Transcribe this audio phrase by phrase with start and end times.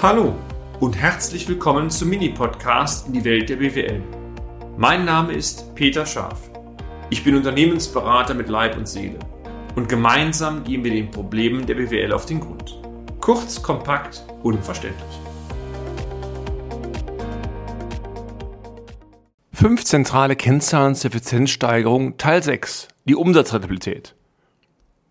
[0.00, 0.36] Hallo
[0.78, 4.00] und herzlich willkommen zum Mini-Podcast in die Welt der BWL.
[4.76, 6.52] Mein Name ist Peter Scharf.
[7.10, 9.18] Ich bin Unternehmensberater mit Leib und Seele
[9.74, 12.80] und gemeinsam gehen wir den Problemen der BWL auf den Grund.
[13.20, 15.18] Kurz, kompakt, unverständlich.
[19.52, 24.14] Fünf zentrale Kennzahlen zur Effizienzsteigerung Teil 6, die Umsatzrentabilität.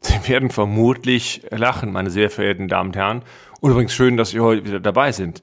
[0.02, 3.24] Sie werden vermutlich lachen, meine sehr verehrten Damen und Herren.
[3.60, 5.42] Und übrigens schön, dass Sie heute wieder dabei sind.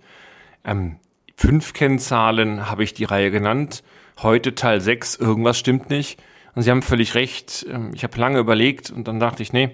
[0.64, 0.96] Ähm,
[1.36, 3.82] fünf Kennzahlen habe ich die Reihe genannt.
[4.22, 6.22] Heute Teil 6, irgendwas stimmt nicht.
[6.54, 7.66] Und Sie haben völlig recht.
[7.68, 9.70] Ähm, ich habe lange überlegt und dann dachte ich, nee,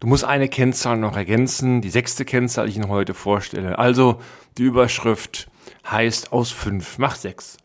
[0.00, 1.80] du musst eine Kennzahl noch ergänzen.
[1.80, 3.78] Die sechste Kennzahl, die ich Ihnen heute vorstelle.
[3.78, 4.20] Also
[4.58, 5.48] die Überschrift
[5.90, 7.56] heißt aus fünf macht sechs.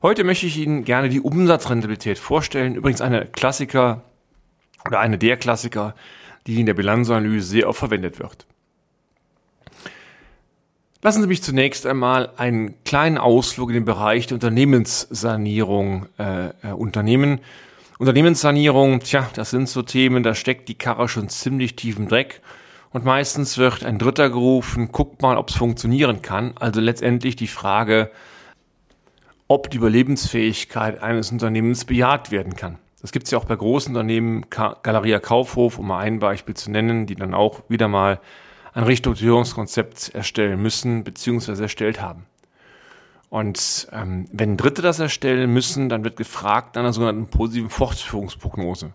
[0.00, 2.74] Heute möchte ich Ihnen gerne die Umsatzrentabilität vorstellen.
[2.74, 4.04] Übrigens eine Klassiker
[4.86, 5.94] oder eine der Klassiker,
[6.46, 8.46] die in der Bilanzanalyse sehr oft verwendet wird.
[11.02, 16.72] Lassen Sie mich zunächst einmal einen kleinen Ausflug in den Bereich der Unternehmenssanierung äh, äh,
[16.74, 17.40] unternehmen.
[17.98, 22.40] Unternehmenssanierung, tja, das sind so Themen, da steckt die Karre schon ziemlich tief im Dreck
[22.90, 26.54] und meistens wird ein Dritter gerufen, guckt mal, ob es funktionieren kann.
[26.58, 28.10] Also letztendlich die Frage,
[29.46, 32.78] ob die Überlebensfähigkeit eines Unternehmens bejaht werden kann.
[33.04, 36.70] Das gibt es ja auch bei großen Unternehmen, Galeria Kaufhof, um mal ein Beispiel zu
[36.70, 38.18] nennen, die dann auch wieder mal
[38.72, 41.60] ein Restrukturierungskonzept erstellen müssen bzw.
[41.60, 42.24] erstellt haben.
[43.28, 48.94] Und ähm, wenn Dritte das erstellen müssen, dann wird gefragt nach einer sogenannten positiven Fortführungsprognose.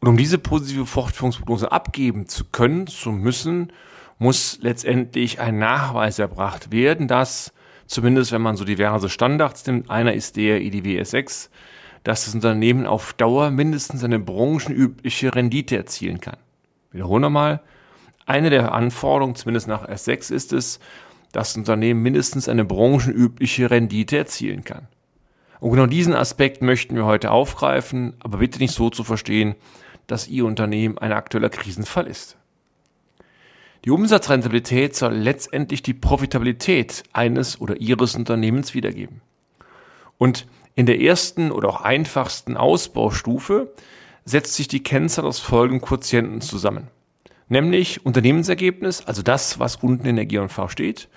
[0.00, 3.70] Und um diese positive Fortführungsprognose abgeben zu können, zu müssen,
[4.18, 7.52] muss letztendlich ein Nachweis erbracht werden, dass
[7.86, 11.50] zumindest wenn man so diverse Standards nimmt, einer ist der IDW S6,
[12.04, 16.36] dass das Unternehmen auf Dauer mindestens eine branchenübliche Rendite erzielen kann.
[16.92, 17.60] Wiederholen wir mal.
[18.26, 20.78] Eine der Anforderungen, zumindest nach S6, ist es,
[21.32, 24.88] dass das Unternehmen mindestens eine branchenübliche Rendite erzielen kann.
[25.60, 29.54] Und genau diesen Aspekt möchten wir heute aufgreifen, aber bitte nicht so zu verstehen,
[30.06, 32.36] dass Ihr Unternehmen ein aktueller Krisenfall ist.
[33.84, 39.20] Die Umsatzrentabilität soll letztendlich die Profitabilität eines oder Ihres Unternehmens wiedergeben.
[40.18, 40.46] Und
[40.80, 43.70] in der ersten oder auch einfachsten Ausbaustufe
[44.24, 46.88] setzt sich die Kennzahl aus folgenden Quotienten zusammen.
[47.48, 51.10] Nämlich Unternehmensergebnis, also das, was unten in der G&V steht,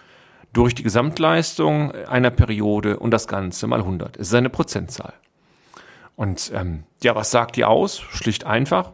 [0.51, 4.17] durch die Gesamtleistung einer Periode und das Ganze mal 100.
[4.17, 5.13] Es ist eine Prozentzahl.
[6.17, 8.01] Und ähm, ja, was sagt die aus?
[8.01, 8.91] Schlicht einfach.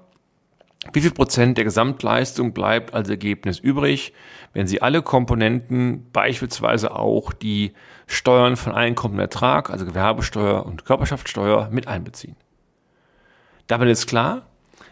[0.94, 4.14] Wie viel Prozent der Gesamtleistung bleibt als Ergebnis übrig,
[4.54, 7.74] wenn Sie alle Komponenten, beispielsweise auch die
[8.08, 12.38] Steuern von Einkommen und Ertrag, also Gewerbesteuer und Körperschaftssteuer, mit einbeziehen?
[13.68, 14.48] Damit ist klar,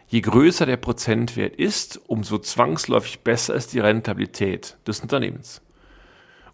[0.07, 5.61] je größer der Prozentwert ist, umso zwangsläufig besser ist die Rentabilität des Unternehmens.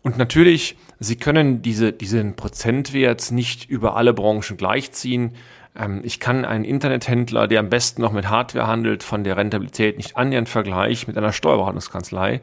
[0.04, 5.36] Und natürlich, Sie können diese, diesen Prozentwert nicht über alle Branchen gleichziehen.
[5.76, 9.98] Ähm, ich kann einen Internethändler, der am besten noch mit Hardware handelt, von der Rentabilität
[9.98, 12.42] nicht annähernd vergleichen mit einer Steuerberatungskanzlei.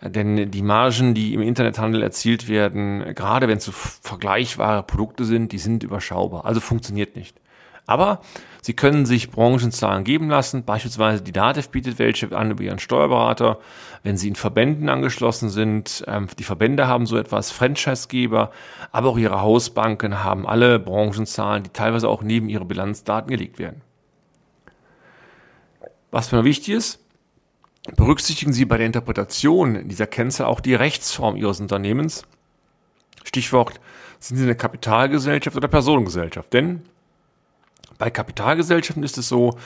[0.00, 5.24] Äh, denn die Margen, die im Internethandel erzielt werden, gerade wenn es so vergleichbare Produkte
[5.24, 6.44] sind, die sind überschaubar.
[6.44, 7.41] Also funktioniert nicht.
[7.86, 8.20] Aber
[8.64, 10.64] Sie können sich Branchenzahlen geben lassen.
[10.64, 13.58] Beispielsweise die DATEV bietet welche an über ihren Steuerberater.
[14.04, 18.52] Wenn Sie in Verbänden angeschlossen sind, ähm, die Verbände haben so etwas, Franchisegeber,
[18.92, 23.80] aber auch Ihre Hausbanken haben alle Branchenzahlen, die teilweise auch neben Ihre Bilanzdaten gelegt werden.
[26.12, 27.00] Was mir wichtig ist,
[27.96, 32.22] berücksichtigen Sie bei der Interpretation dieser Kennzahl auch die Rechtsform Ihres Unternehmens.
[33.24, 33.80] Stichwort,
[34.20, 36.52] sind Sie eine Kapitalgesellschaft oder Personengesellschaft?
[36.52, 36.82] Denn
[38.02, 39.56] bei Kapitalgesellschaften ist es so,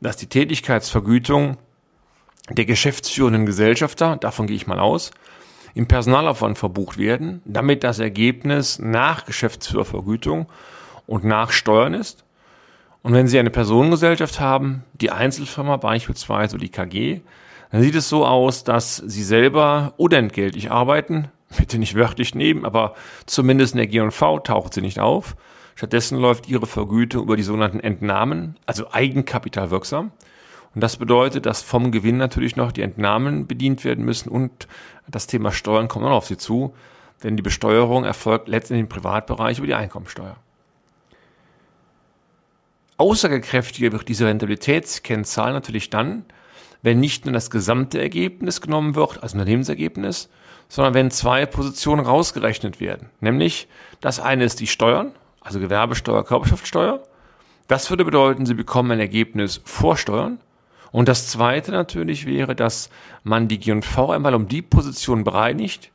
[0.00, 1.56] dass die Tätigkeitsvergütung
[2.48, 5.10] der geschäftsführenden Gesellschafter, davon gehe ich mal aus,
[5.74, 10.46] im Personalaufwand verbucht werden, damit das Ergebnis nach Geschäftsführervergütung
[11.08, 12.22] und nach Steuern ist.
[13.02, 17.22] Und wenn Sie eine Personengesellschaft haben, die Einzelfirma beispielsweise oder die KG,
[17.72, 21.26] dann sieht es so aus, dass Sie selber unentgeltlich arbeiten,
[21.58, 22.94] bitte nicht wörtlich nehmen, aber
[23.26, 25.34] zumindest in der G&V taucht sie nicht auf
[25.80, 30.12] Stattdessen läuft ihre Vergütung über die sogenannten Entnahmen, also eigenkapitalwirksam.
[30.74, 34.68] Und das bedeutet, dass vom Gewinn natürlich noch die Entnahmen bedient werden müssen und
[35.08, 36.74] das Thema Steuern kommt noch auf sie zu,
[37.22, 40.36] denn die Besteuerung erfolgt letztendlich im Privatbereich über die Einkommensteuer.
[42.98, 46.26] Aussagekräftiger wird diese Rentabilitätskennzahl natürlich dann,
[46.82, 50.28] wenn nicht nur das gesamte Ergebnis genommen wird, als Unternehmensergebnis,
[50.68, 53.08] sondern wenn zwei Positionen rausgerechnet werden.
[53.20, 53.66] Nämlich,
[54.02, 57.02] das eine ist die Steuern, also Gewerbesteuer, Körperschaftssteuer.
[57.68, 60.40] Das würde bedeuten, Sie bekommen ein Ergebnis vor Steuern.
[60.92, 62.90] Und das zweite natürlich wäre, dass
[63.22, 65.90] man die G&V einmal um die Position bereinigt,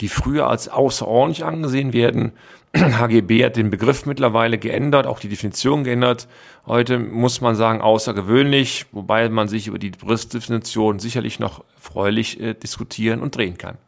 [0.00, 2.32] die früher als außerordentlich angesehen werden.
[2.76, 6.28] HGB hat den Begriff mittlerweile geändert, auch die Definition geändert.
[6.66, 12.54] Heute muss man sagen außergewöhnlich, wobei man sich über die Begriffsdefinition sicherlich noch freulich äh,
[12.54, 13.78] diskutieren und drehen kann.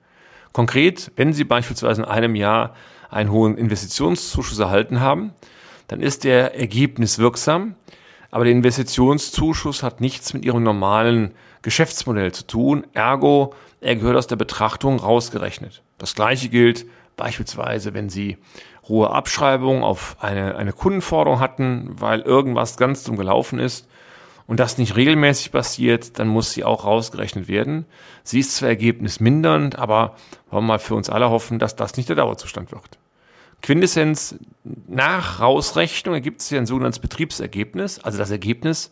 [0.53, 2.75] Konkret, wenn Sie beispielsweise in einem Jahr
[3.13, 5.33] einen hohen Investitionszuschuss erhalten haben,
[5.89, 7.75] dann ist der Ergebnis wirksam,
[8.31, 14.29] aber der Investitionszuschuss hat nichts mit Ihrem normalen Geschäftsmodell zu tun, ergo er gehört aus
[14.29, 15.83] der Betrachtung rausgerechnet.
[15.99, 16.87] Das gleiche gilt
[17.17, 18.39] beispielsweise, wenn Sie
[18.89, 23.89] hohe Abschreibungen auf eine, eine Kundenforderung hatten, weil irgendwas ganz dumm gelaufen ist
[24.47, 27.87] und das nicht regelmäßig passiert, dann muss sie auch rausgerechnet werden.
[28.25, 30.17] Sie ist zwar ergebnismindernd, aber
[30.51, 32.99] wollen wir mal für uns alle hoffen, dass das nicht der Dauerzustand wird.
[33.63, 34.35] Quintessenz,
[34.89, 38.91] nach Rausrechnung ergibt sich ein sogenanntes Betriebsergebnis, also das Ergebnis,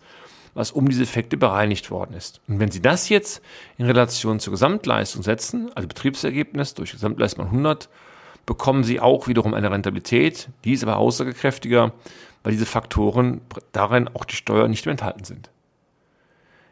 [0.54, 2.40] was um diese Effekte bereinigt worden ist.
[2.48, 3.42] Und wenn Sie das jetzt
[3.78, 7.88] in Relation zur Gesamtleistung setzen, also Betriebsergebnis durch Gesamtleistung 100,
[8.46, 11.92] bekommen Sie auch wiederum eine Rentabilität, die ist aber aussagekräftiger,
[12.42, 13.40] weil diese Faktoren
[13.72, 15.50] darin auch die Steuer nicht mehr enthalten sind.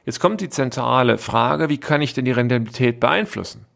[0.04, 3.66] Jetzt kommt die zentrale Frage, wie kann ich denn die Rentabilität beeinflussen?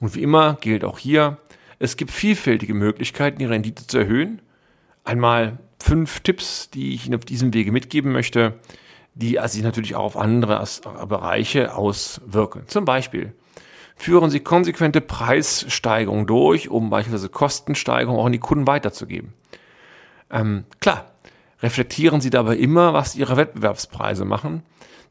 [0.00, 1.38] Und wie immer gilt auch hier,
[1.78, 4.40] es gibt vielfältige Möglichkeiten, die Rendite zu erhöhen.
[5.04, 8.54] Einmal fünf Tipps, die ich Ihnen auf diesem Wege mitgeben möchte,
[9.14, 10.64] die sich natürlich auch auf andere
[11.08, 12.64] Bereiche auswirken.
[12.66, 13.32] Zum Beispiel
[13.96, 19.32] führen Sie konsequente Preissteigerungen durch, um beispielsweise Kostensteigerungen auch an die Kunden weiterzugeben.
[20.30, 21.12] Ähm, klar,
[21.62, 24.62] reflektieren Sie dabei immer, was Ihre Wettbewerbspreise machen,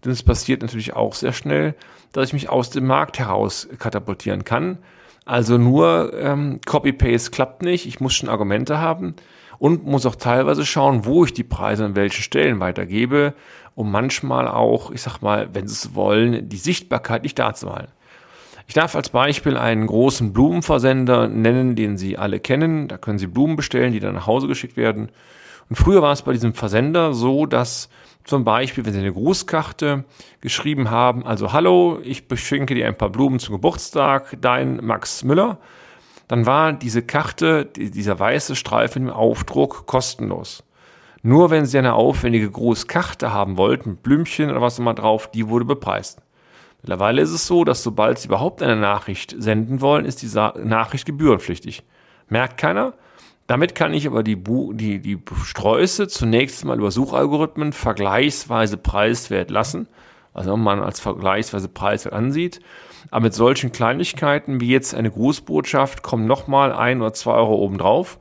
[0.04, 1.74] denn es passiert natürlich auch sehr schnell,
[2.12, 4.78] dass ich mich aus dem Markt heraus katapultieren kann.
[5.26, 9.16] Also nur ähm, Copy-Paste klappt nicht, ich muss schon Argumente haben
[9.58, 13.34] und muss auch teilweise schauen, wo ich die Preise an welchen Stellen weitergebe,
[13.74, 17.92] um manchmal auch, ich sag mal, wenn Sie es wollen, die Sichtbarkeit nicht darzuhalten.
[18.68, 22.88] Ich darf als Beispiel einen großen Blumenversender nennen, den Sie alle kennen.
[22.88, 25.10] Da können Sie Blumen bestellen, die dann nach Hause geschickt werden.
[25.70, 27.90] Und früher war es bei diesem Versender so, dass
[28.26, 30.04] zum Beispiel, wenn Sie eine Grußkarte
[30.42, 35.60] geschrieben haben, also Hallo, ich beschenke dir ein paar Blumen zum Geburtstag, dein Max Müller,
[36.28, 40.64] dann war diese Karte, dieser weiße Streifen im Aufdruck kostenlos.
[41.22, 45.66] Nur wenn Sie eine aufwendige Grußkarte haben wollten, Blümchen oder was immer drauf, die wurde
[45.66, 46.22] bepreist.
[46.82, 51.06] Mittlerweile ist es so, dass sobald Sie überhaupt eine Nachricht senden wollen, ist diese Nachricht
[51.06, 51.84] gebührenpflichtig.
[52.28, 52.94] Merkt keiner?
[53.48, 59.52] Damit kann ich aber die, Bu die, die Sträuße zunächst mal über Suchalgorithmen vergleichsweise preiswert
[59.52, 59.88] lassen,
[60.34, 62.60] also man als vergleichsweise preiswert ansieht.
[63.12, 68.20] Aber mit solchen Kleinigkeiten wie jetzt eine Grußbotschaft kommen nochmal ein oder zwei Euro obendrauf.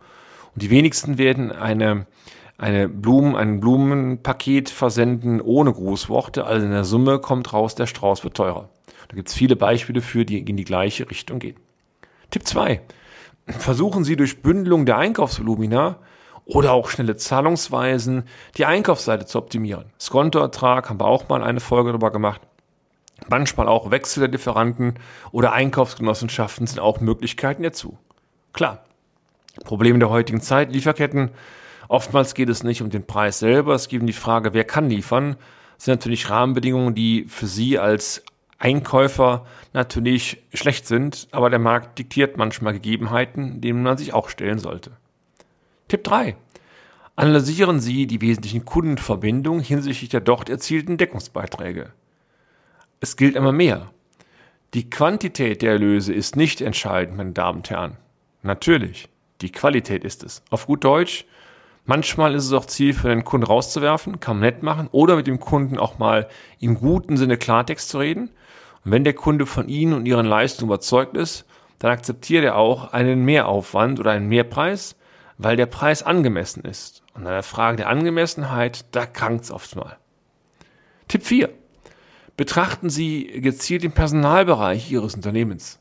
[0.55, 2.07] Und die wenigsten werden eine
[2.57, 6.45] eine Blumen, ein Blumenpaket versenden ohne Grußworte.
[6.45, 8.69] Also in der Summe kommt raus, der Strauß wird teurer.
[9.09, 11.57] Da gibt es viele Beispiele für, die in die gleiche Richtung gehen.
[12.31, 12.81] Tipp 2.
[13.47, 15.97] Versuchen Sie durch Bündelung der Einkaufsvolumina
[16.45, 18.25] oder auch schnelle Zahlungsweisen
[18.57, 19.87] die Einkaufsseite zu optimieren.
[20.01, 22.41] Skontoertrag haben wir auch mal eine Folge darüber gemacht.
[23.29, 24.95] Manchmal auch Wechsel der Lieferanten
[25.31, 27.97] oder Einkaufsgenossenschaften sind auch Möglichkeiten dazu.
[28.53, 28.85] Klar,
[29.65, 31.31] Probleme der heutigen Zeit, Lieferketten
[31.89, 34.89] Oftmals geht es nicht um den Preis selber, es geht um die Frage, wer kann
[34.89, 35.37] liefern.
[35.77, 38.25] Das sind natürlich Rahmenbedingungen, die für Sie als
[38.65, 39.45] Einkäufer
[39.75, 44.93] natürlich schlecht sind, aber der Markt diktiert manchmal Gegebenheiten, denen man sich auch stellen sollte.
[45.89, 46.35] Tipp 3.
[47.15, 51.93] Analysieren Sie die wesentlichen Kundenverbindungen hinsichtlich der dort erzielten Deckungsbeiträge.
[53.01, 53.91] Es gilt immer mehr.
[54.73, 57.99] Die Quantität der Erlöse ist nicht entscheidend, meine Damen und Herren.
[58.43, 59.11] Natürlich,
[59.43, 60.43] die Qualität ist es.
[60.49, 61.27] Auf gut Deutsch,
[61.87, 65.27] Manchmal ist es auch Ziel für den Kunden rauszuwerfen, kann man nett machen oder mit
[65.27, 68.31] dem Kunden auch mal im guten Sinne Klartext zu reden.
[68.85, 71.47] Und wenn der Kunde von Ihnen und Ihren Leistungen überzeugt ist,
[71.79, 74.97] dann akzeptiert er auch einen Mehraufwand oder einen Mehrpreis,
[75.39, 77.03] weil der Preis angemessen ist.
[77.15, 79.97] Und an der Frage der Angemessenheit, da krankt es oft mal.
[81.09, 81.51] Tipp 4.
[82.37, 85.79] Betrachten Sie gezielt den Personalbereich Ihres Unternehmens.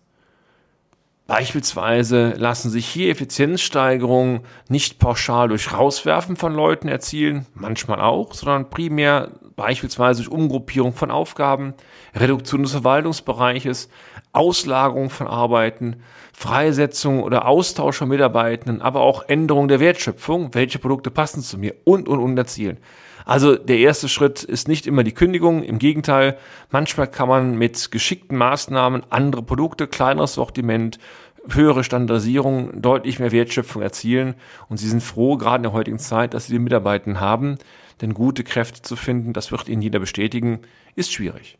[1.26, 8.70] Beispielsweise lassen sich hier Effizienzsteigerungen nicht pauschal durch Rauswerfen von Leuten erzielen, manchmal auch, sondern
[8.70, 11.74] primär beispielsweise durch Umgruppierung von Aufgaben,
[12.16, 13.90] Reduktion des Verwaltungsbereiches,
[14.32, 15.98] Auslagerung von Arbeiten,
[16.34, 21.76] Freisetzung oder Austausch von Mitarbeitenden, aber auch Änderung der Wertschöpfung, welche Produkte passen zu mir
[21.84, 22.78] und und und erzielen.
[23.26, 25.64] Also der erste Schritt ist nicht immer die Kündigung.
[25.64, 26.38] Im Gegenteil,
[26.72, 31.00] manchmal kann man mit geschickten Maßnahmen andere Produkte, kleineres Sortiment,
[31.50, 34.36] höhere Standardisierung, deutlich mehr Wertschöpfung erzielen.
[34.70, 37.58] Und sie sind froh, gerade in der heutigen Zeit, dass sie die Mitarbeiter haben.
[38.02, 40.62] Denn gute Kräfte zu finden, das wird ihnen jeder bestätigen,
[40.96, 41.58] ist schwierig.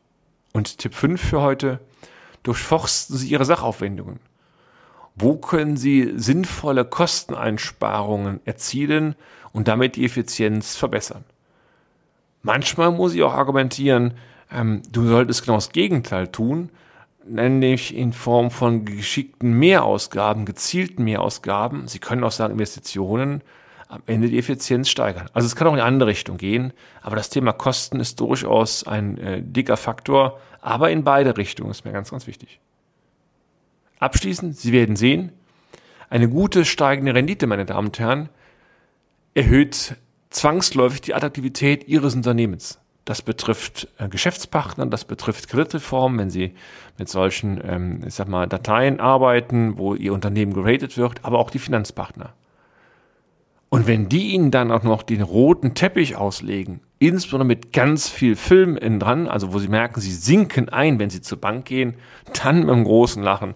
[0.52, 1.80] Und Tipp 5 für heute,
[2.44, 4.20] durchforsten Sie Ihre Sachaufwendungen.
[5.16, 9.16] Wo können Sie sinnvolle Kosteneinsparungen erzielen
[9.52, 11.24] und damit die Effizienz verbessern?
[12.42, 14.16] Manchmal muss ich auch argumentieren,
[14.52, 16.70] ähm, du solltest genau das Gegenteil tun,
[17.26, 21.88] nämlich in Form von geschickten Mehrausgaben, gezielten Mehrausgaben.
[21.88, 23.42] Sie können auch sagen Investitionen
[23.94, 25.30] am Ende die Effizienz steigern.
[25.34, 26.74] Also es kann auch in eine andere Richtung gehen,
[27.04, 31.86] aber das Thema Kosten ist durchaus ein äh, dicker Faktor, aber in beide Richtungen ist
[31.86, 32.60] mir ganz, ganz wichtig.
[34.00, 35.32] Abschließend, Sie werden sehen,
[36.10, 38.30] eine gute steigende Rendite, meine Damen und Herren,
[39.36, 39.96] erhöht
[40.32, 42.80] zwangsläufig die Attraktivität Ihres Unternehmens.
[43.06, 46.56] Das betrifft äh, Geschäftspartner, das betrifft Kreditreformen, wenn Sie
[46.98, 51.52] mit solchen, ähm, ich sag mal, Dateien arbeiten, wo Ihr Unternehmen geratet wird, aber auch
[51.52, 52.34] die Finanzpartner.
[53.74, 58.36] Und wenn die Ihnen dann auch noch den roten Teppich auslegen, insbesondere mit ganz viel
[58.36, 61.96] Film innen dran, also wo Sie merken, Sie sinken ein, wenn Sie zur Bank gehen,
[62.40, 63.56] dann mit einem großen Lachen,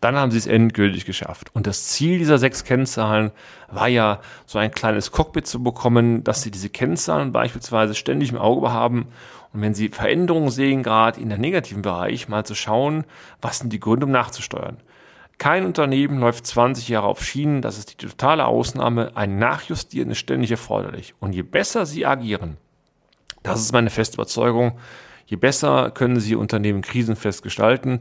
[0.00, 1.50] dann haben Sie es endgültig geschafft.
[1.52, 3.32] Und das Ziel dieser sechs Kennzahlen
[3.68, 8.38] war ja, so ein kleines Cockpit zu bekommen, dass Sie diese Kennzahlen beispielsweise ständig im
[8.38, 9.08] Auge haben
[9.52, 13.02] und wenn Sie Veränderungen sehen, gerade in der negativen Bereich, mal zu schauen,
[13.42, 14.76] was sind die Gründe, um nachzusteuern.
[15.40, 19.16] Kein Unternehmen läuft 20 Jahre auf Schienen, das ist die totale Ausnahme.
[19.16, 21.14] Ein Nachjustieren ist ständig erforderlich.
[21.18, 22.58] Und je besser Sie agieren,
[23.42, 24.78] das ist meine feste Überzeugung,
[25.24, 28.00] je besser können Sie Unternehmen krisenfest gestalten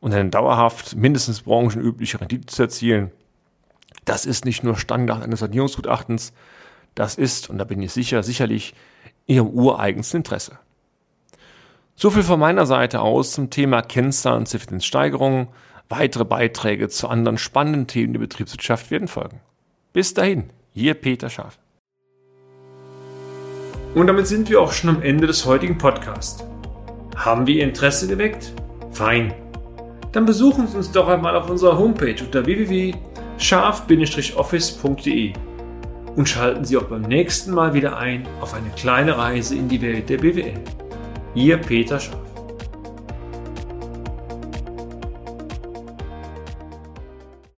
[0.00, 3.12] und eine dauerhaft mindestens branchenübliche Rendite zu erzielen.
[4.04, 6.32] Das ist nicht nur Standard eines Sanierungsgutachtens,
[6.96, 8.74] das ist, und da bin ich sicher, sicherlich
[9.28, 10.58] Ihrem ureigensten Interesse.
[11.94, 15.46] So viel von meiner Seite aus zum Thema Kennzahlen zur Effizienzsteigerung.
[15.92, 19.42] Weitere Beiträge zu anderen spannenden Themen der Betriebswirtschaft werden folgen.
[19.92, 21.58] Bis dahin, hier Peter Scharf.
[23.94, 26.42] Und damit sind wir auch schon am Ende des heutigen Podcasts.
[27.14, 28.54] Haben wir Ihr Interesse geweckt?
[28.90, 29.34] Fein.
[30.12, 35.32] Dann besuchen Sie uns doch einmal auf unserer Homepage unter www.scharf-office.de
[36.16, 39.82] und schalten Sie auch beim nächsten Mal wieder ein auf eine kleine Reise in die
[39.82, 40.54] Welt der BWL.
[41.34, 42.31] Ihr Peter Scharf.